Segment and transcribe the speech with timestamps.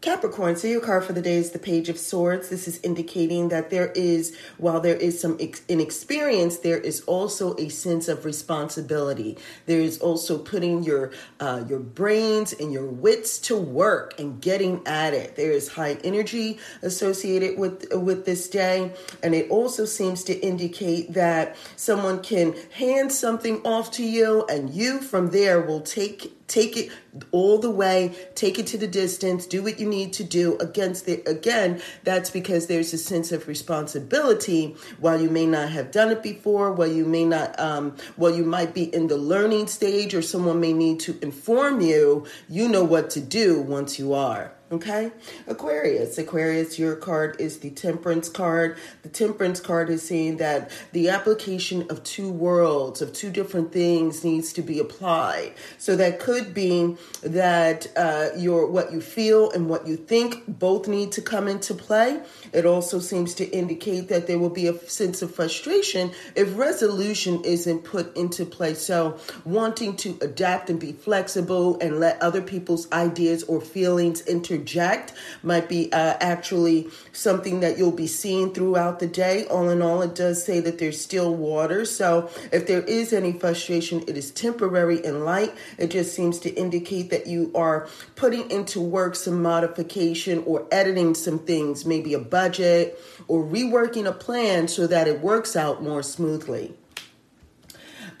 [0.00, 2.48] Capricorn, so your card for the day is the Page of Swords.
[2.48, 7.54] This is indicating that there is, while there is some ex- inexperience, there is also
[7.56, 9.36] a sense of responsibility.
[9.66, 14.80] There is also putting your uh, your brains and your wits to work and getting
[14.86, 15.36] at it.
[15.36, 21.12] There is high energy associated with with this day, and it also seems to indicate
[21.12, 26.76] that someone can hand something off to you, and you from there will take take
[26.76, 26.90] it
[27.30, 31.08] all the way, take it to the distance, do what you need to do against
[31.08, 31.26] it.
[31.26, 36.22] Again, that's because there's a sense of responsibility while you may not have done it
[36.22, 40.22] before, while you may not, um, while you might be in the learning stage or
[40.22, 44.52] someone may need to inform you, you know what to do once you are.
[44.72, 45.10] Okay,
[45.48, 46.16] Aquarius.
[46.16, 48.78] Aquarius, your card is the Temperance card.
[49.02, 54.22] The Temperance card is saying that the application of two worlds, of two different things,
[54.22, 55.54] needs to be applied.
[55.76, 60.86] So that could be that uh, your what you feel and what you think both
[60.86, 62.20] need to come into play.
[62.52, 67.42] It also seems to indicate that there will be a sense of frustration if resolution
[67.44, 68.74] isn't put into play.
[68.74, 74.59] So wanting to adapt and be flexible and let other people's ideas or feelings enter
[74.60, 79.46] interject might be uh, actually something that you'll be seeing throughout the day.
[79.46, 81.84] All in all, it does say that there's still water.
[81.84, 85.54] So if there is any frustration, it is temporary and light.
[85.78, 91.14] It just seems to indicate that you are putting into work some modification or editing
[91.14, 92.98] some things, maybe a budget
[93.28, 96.74] or reworking a plan so that it works out more smoothly.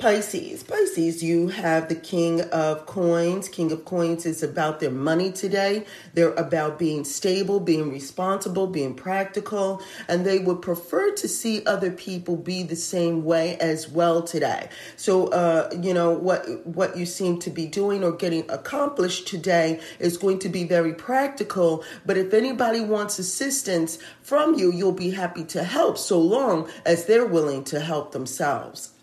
[0.00, 0.62] Pisces.
[0.62, 3.50] Pisces, you have the King of Coins.
[3.50, 5.84] King of Coins is about their money today.
[6.14, 11.90] They're about being stable, being responsible, being practical, and they would prefer to see other
[11.90, 14.70] people be the same way as well today.
[14.96, 19.80] So, uh, you know, what what you seem to be doing or getting accomplished today
[19.98, 25.10] is going to be very practical, but if anybody wants assistance from you, you'll be
[25.10, 28.94] happy to help so long as they're willing to help themselves.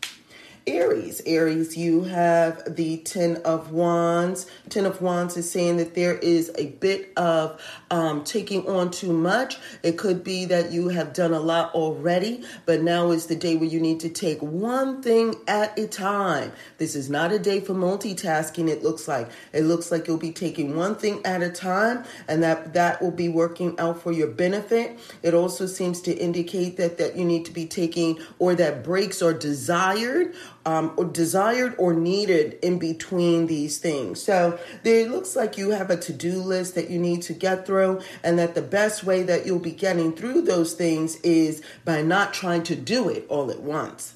[0.67, 1.22] Aries.
[1.25, 4.47] Aries, you have the Ten of Wands.
[4.69, 9.13] Ten of Wands is saying that there is a bit of um, taking on too
[9.13, 9.57] much.
[9.81, 13.56] It could be that you have done a lot already, but now is the day
[13.56, 16.51] where you need to take one thing at a time.
[16.77, 19.29] This is not a day for multitasking, it looks like.
[19.53, 23.11] It looks like you'll be taking one thing at a time, and that, that will
[23.11, 25.00] be working out for your benefit.
[25.23, 29.22] It also seems to indicate that, that you need to be taking or that breaks
[29.22, 30.35] are desired
[30.67, 34.22] um, or desired or needed in between these things.
[34.22, 37.66] So there looks like you have a to do list that you need to get
[37.66, 42.01] through, and that the best way that you'll be getting through those things is by
[42.01, 44.13] not trying to do it all at once.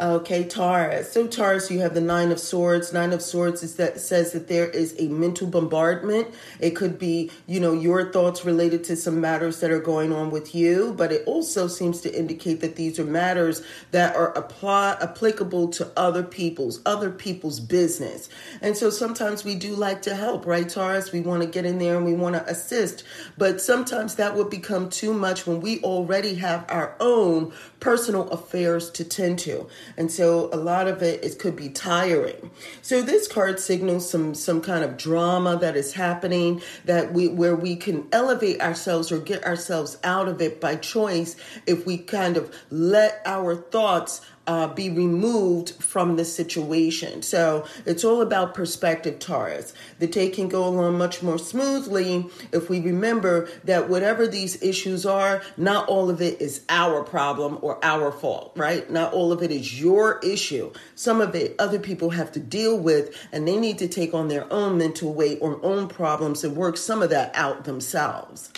[0.00, 1.12] Okay, Taurus.
[1.12, 2.90] So Taurus, you have the Nine of Swords.
[2.90, 6.28] Nine of Swords is that says that there is a mental bombardment.
[6.58, 10.30] It could be, you know, your thoughts related to some matters that are going on
[10.30, 14.96] with you, but it also seems to indicate that these are matters that are apply
[15.02, 18.30] applicable to other people's, other people's business.
[18.62, 21.12] And so sometimes we do like to help, right, Taurus?
[21.12, 23.04] We want to get in there and we want to assist,
[23.36, 28.90] but sometimes that would become too much when we already have our own personal affairs
[28.92, 32.50] to tend to and so a lot of it, it could be tiring.
[32.82, 37.56] So this card signals some some kind of drama that is happening that we where
[37.56, 41.36] we can elevate ourselves or get ourselves out of it by choice
[41.66, 47.22] if we kind of let our thoughts uh, be removed from the situation.
[47.22, 49.72] So it's all about perspective, Taurus.
[50.00, 55.06] The day can go along much more smoothly if we remember that whatever these issues
[55.06, 58.90] are, not all of it is our problem or our fault, right?
[58.90, 60.72] Not all of it is your issue.
[60.96, 64.26] Some of it other people have to deal with, and they need to take on
[64.26, 68.50] their own mental weight or own problems and work some of that out themselves.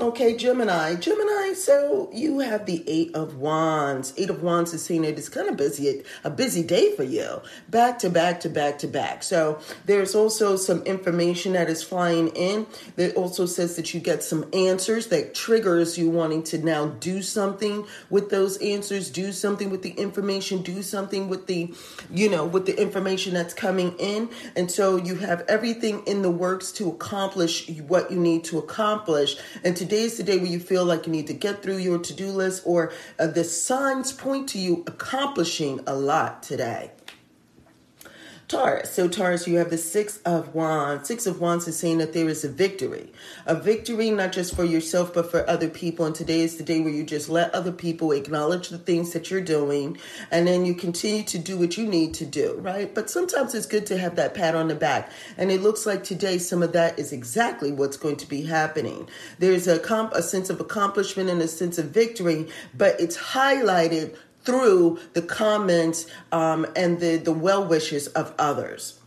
[0.00, 0.94] Okay, Gemini.
[0.94, 4.14] Gemini, so you have the Eight of Wands.
[4.16, 7.42] Eight of Wands is saying it is kind of busy, a busy day for you,
[7.68, 9.24] back to back to back to back.
[9.24, 14.22] So there's also some information that is flying in that also says that you get
[14.22, 19.68] some answers that triggers you wanting to now do something with those answers, do something
[19.68, 21.74] with the information, do something with the,
[22.08, 24.30] you know, with the information that's coming in.
[24.54, 29.36] And so you have everything in the works to accomplish what you need to accomplish.
[29.64, 31.78] And to today is the day where you feel like you need to get through
[31.78, 36.90] your to do list, or uh, the signs point to you accomplishing a lot today.
[38.48, 38.90] Taurus.
[38.90, 41.06] So, Taurus, you have the Six of Wands.
[41.06, 43.12] Six of Wands is saying that there is a victory.
[43.44, 46.06] A victory not just for yourself, but for other people.
[46.06, 49.30] And today is the day where you just let other people acknowledge the things that
[49.30, 49.98] you're doing.
[50.30, 52.94] And then you continue to do what you need to do, right?
[52.94, 55.12] But sometimes it's good to have that pat on the back.
[55.36, 59.10] And it looks like today some of that is exactly what's going to be happening.
[59.38, 64.16] There's a, comp- a sense of accomplishment and a sense of victory, but it's highlighted
[64.44, 68.97] through the comments um, and the, the well wishes of others.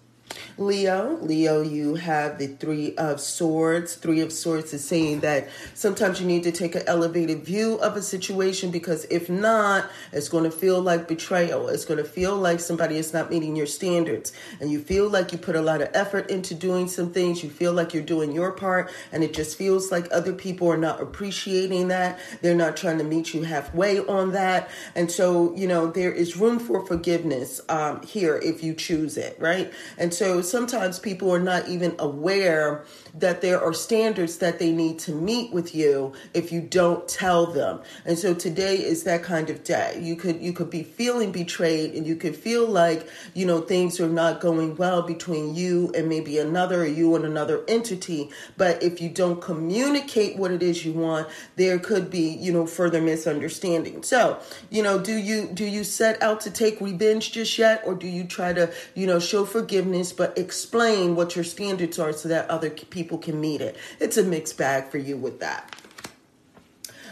[0.57, 3.95] Leo, Leo, you have the Three of Swords.
[3.95, 7.95] Three of Swords is saying that sometimes you need to take an elevated view of
[7.95, 11.67] a situation because if not, it's going to feel like betrayal.
[11.67, 14.33] It's going to feel like somebody is not meeting your standards.
[14.59, 17.43] And you feel like you put a lot of effort into doing some things.
[17.43, 20.77] You feel like you're doing your part, and it just feels like other people are
[20.77, 22.19] not appreciating that.
[22.41, 24.69] They're not trying to meet you halfway on that.
[24.95, 29.37] And so, you know, there is room for forgiveness um, here if you choose it,
[29.39, 29.73] right?
[29.97, 32.85] And so, sometimes people are not even aware
[33.17, 37.47] that there are standards that they need to meet with you if you don't tell
[37.47, 37.81] them.
[38.05, 39.99] And so today is that kind of day.
[39.99, 43.99] You could you could be feeling betrayed and you could feel like, you know, things
[43.99, 48.83] are not going well between you and maybe another or you and another entity, but
[48.83, 53.01] if you don't communicate what it is you want, there could be, you know, further
[53.01, 54.03] misunderstanding.
[54.03, 54.39] So,
[54.69, 58.07] you know, do you do you set out to take revenge just yet or do
[58.07, 62.49] you try to, you know, show forgiveness but explain what your standards are so that
[62.49, 63.77] other people can meet it.
[63.99, 65.75] It's a mixed bag for you with that.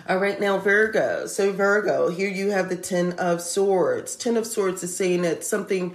[0.08, 1.28] All right, now Virgo.
[1.28, 4.16] So, Virgo, here you have the Ten of Swords.
[4.16, 5.94] Ten of Swords is saying that something.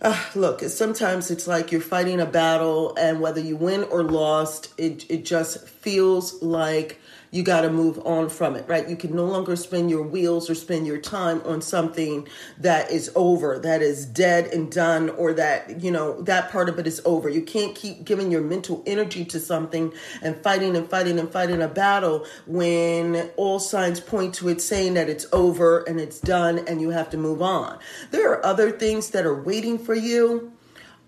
[0.00, 4.72] Uh, look, sometimes it's like you're fighting a battle, and whether you win or lost,
[4.78, 7.00] it, it just feels like
[7.30, 8.88] you got to move on from it, right?
[8.88, 12.26] You can no longer spend your wheels or spend your time on something
[12.58, 16.78] that is over, that is dead and done, or that, you know, that part of
[16.78, 17.28] it is over.
[17.28, 19.92] You can't keep giving your mental energy to something
[20.22, 24.94] and fighting and fighting and fighting a battle when all signs point to it saying
[24.94, 27.78] that it's over and it's done and you have to move on.
[28.10, 30.52] There are other things that are waiting for you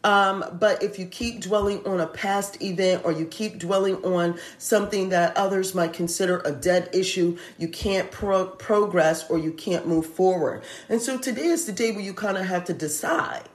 [0.04, 4.38] um, but if you keep dwelling on a past event or you keep dwelling on
[4.58, 9.86] something that others might consider a dead issue, you can't pro- progress or you can't
[9.86, 10.62] move forward.
[10.88, 13.48] And so today is the day where you kind of have to decide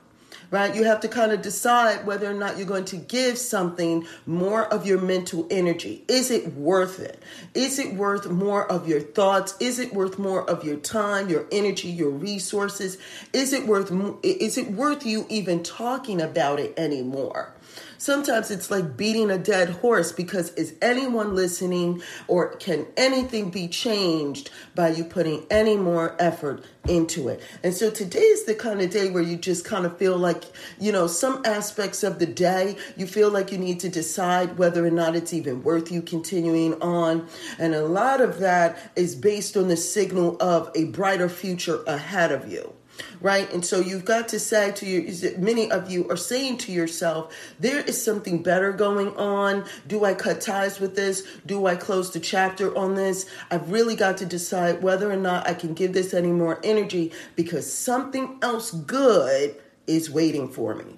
[0.52, 0.76] right?
[0.76, 4.66] You have to kind of decide whether or not you're going to give something more
[4.66, 6.04] of your mental energy.
[6.08, 7.22] Is it worth it?
[7.54, 9.56] Is it worth more of your thoughts?
[9.60, 12.98] Is it worth more of your time, your energy, your resources?
[13.34, 13.92] Is it worth
[14.24, 17.54] is it worth you even talking about it anymore?
[17.98, 23.68] Sometimes it's like beating a dead horse because is anyone listening or can anything be
[23.68, 27.42] changed by you putting any more effort into it?
[27.64, 30.44] And so today is the kind of day where you just kind of feel like,
[30.80, 34.86] you know, some aspects of the day, you feel like you need to decide whether
[34.86, 37.28] or not it's even worth you continuing on.
[37.60, 42.32] And a lot of that is based on the signal of a brighter future ahead
[42.32, 42.74] of you
[43.22, 43.52] right?
[43.54, 47.34] And so you've got to say to you, many of you are saying to yourself,
[47.60, 49.66] there is something better going on.
[49.88, 51.24] Do I cut ties with this?
[51.46, 53.26] Do I close the chapter on this?
[53.52, 57.12] I've really got to decide whether or not I can give this any more energy
[57.36, 60.98] because something else good is waiting for me.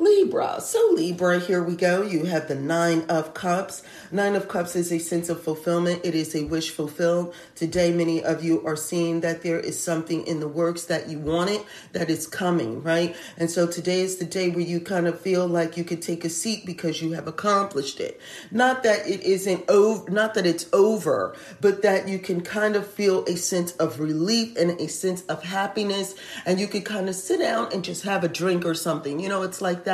[0.00, 0.62] Libra.
[0.62, 2.00] So, Libra, here we go.
[2.00, 3.82] You have the Nine of Cups.
[4.10, 7.34] Nine of Cups is a sense of fulfillment, it is a wish fulfilled.
[7.54, 11.18] Today, many of you are seeing that there is something in the works that you
[11.18, 11.60] wanted
[11.92, 13.14] that is coming, right?
[13.36, 16.24] And so, today is the day where you kind of feel like you could take
[16.24, 18.18] a seat because you have accomplished it.
[18.50, 22.86] Not that it isn't over, not that it's over, but that you can kind of
[22.86, 26.14] feel a sense of relief and a sense of happiness.
[26.46, 29.20] And you could kind of sit down and just have a drink or something.
[29.20, 29.89] You know, it's like that.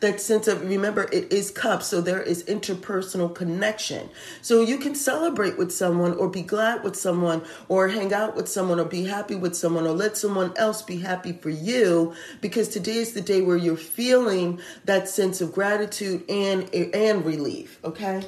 [0.00, 4.08] That sense of, remember, it is cups, so there is interpersonal connection.
[4.42, 8.48] So you can celebrate with someone or be glad with someone or hang out with
[8.48, 12.68] someone or be happy with someone or let someone else be happy for you because
[12.68, 18.22] today is the day where you're feeling that sense of gratitude and and relief, okay?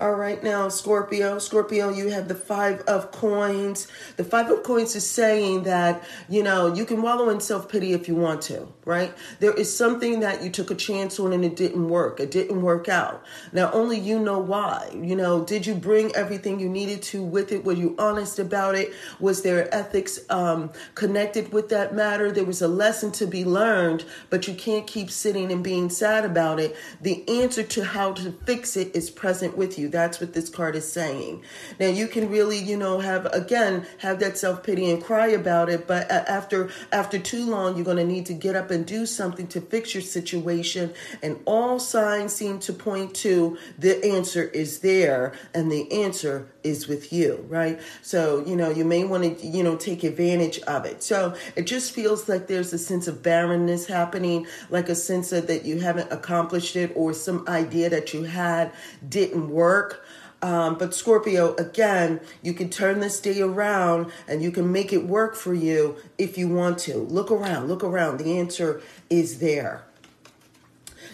[0.00, 1.38] All right, now, Scorpio.
[1.38, 3.86] Scorpio, you have the five of coins.
[4.16, 7.92] The five of coins is saying that, you know, you can wallow in self pity
[7.92, 9.12] if you want to, right?
[9.40, 12.18] There is something that you took a chance on and it didn't work.
[12.18, 13.22] It didn't work out.
[13.52, 14.88] Now, only you know why.
[14.94, 17.66] You know, did you bring everything you needed to with it?
[17.66, 18.94] Were you honest about it?
[19.18, 22.32] Was there ethics um, connected with that matter?
[22.32, 26.24] There was a lesson to be learned, but you can't keep sitting and being sad
[26.24, 26.74] about it.
[27.02, 29.89] The answer to how to fix it is present with you.
[29.90, 31.42] That's what this card is saying.
[31.78, 35.68] Now, you can really, you know, have again have that self pity and cry about
[35.68, 39.06] it, but after after too long, you're going to need to get up and do
[39.06, 40.92] something to fix your situation.
[41.22, 46.88] And all signs seem to point to the answer is there, and the answer is
[46.88, 47.80] with you, right?
[48.02, 51.02] So, you know, you may want to, you know, take advantage of it.
[51.02, 55.46] So it just feels like there's a sense of barrenness happening, like a sense of
[55.46, 58.72] that you haven't accomplished it or some idea that you had
[59.08, 60.04] didn't work.
[60.42, 65.06] Um, but Scorpio, again, you can turn this day around and you can make it
[65.06, 66.96] work for you if you want to.
[66.96, 68.18] Look around, look around.
[68.18, 69.84] The answer is there.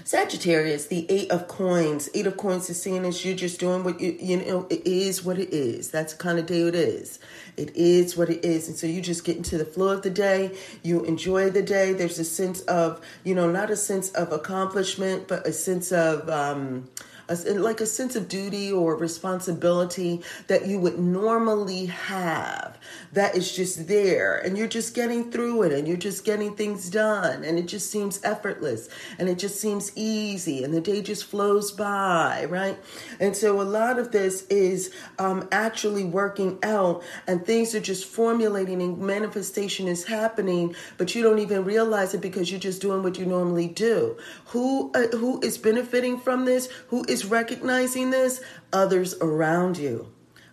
[0.05, 2.09] Sagittarius, the Eight of Coins.
[2.15, 4.67] Eight of Coins is saying is you're just doing what you you know.
[4.71, 5.91] It is what it is.
[5.91, 7.19] That's the kind of day it is.
[7.57, 10.11] It is what it is, and so you just get into the flow of the
[10.11, 10.57] day.
[10.83, 11.93] You enjoy the day.
[11.93, 16.29] There's a sense of you know not a sense of accomplishment, but a sense of.
[16.29, 16.89] Um,
[17.29, 22.79] a, like a sense of duty or responsibility that you would normally have
[23.13, 26.91] that is just there and you're just getting through it and you're just getting things
[26.91, 31.25] done and it just seems effortless and it just seems easy and the day just
[31.25, 32.79] flows by right?
[33.21, 38.05] And so a lot of this is um, actually working out and things are just
[38.05, 43.03] formulating and manifestation is happening but you don't even realize it because you're just doing
[43.03, 44.17] what you normally do.
[44.47, 46.69] Who uh, who is benefiting from this?
[46.89, 48.43] Who is recognizing this?
[48.73, 50.13] Others around you.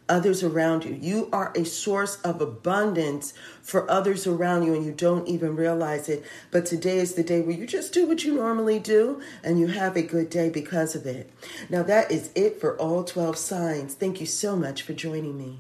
[0.10, 0.98] Others around you.
[1.00, 6.10] You are a source of abundance for others around you and you don't even realize
[6.10, 6.24] it.
[6.51, 9.67] But today is the day where you just do what you normally do and you
[9.67, 11.29] have a good day because of it.
[11.70, 13.96] Now, that is it for all 12 signs.
[13.96, 15.60] Thank you so much for joining me.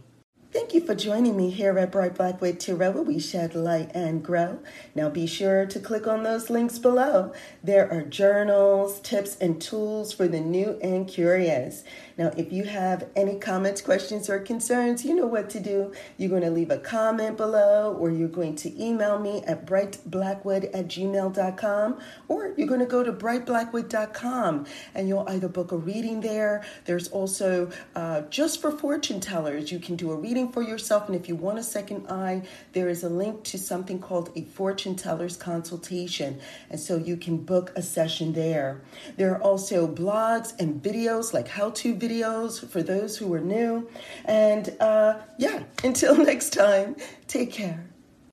[0.53, 3.89] Thank you for joining me here at Bright Black with Tarot, where we shed light
[3.95, 4.59] and grow.
[4.93, 7.33] Now be sure to click on those links below.
[7.63, 11.83] There are journals, tips, and tools for the new and curious.
[12.19, 15.91] Now, if you have any comments, questions, or concerns, you know what to do.
[16.17, 20.65] You're going to leave a comment below, or you're going to email me at brightblackwood
[20.65, 26.21] at gmail.com, or you're going to go to brightblackwood.com and you'll either book a reading
[26.21, 26.63] there.
[26.85, 31.07] There's also uh, just for fortune tellers, you can do a reading for yourself.
[31.07, 34.43] And if you want a second eye, there is a link to something called a
[34.43, 36.39] fortune teller's consultation.
[36.69, 38.81] And so you can book a session there.
[39.17, 43.89] There are also blogs and videos like how to videos for those who are new.
[44.25, 46.95] And uh, yeah, until next time,
[47.27, 47.92] take care.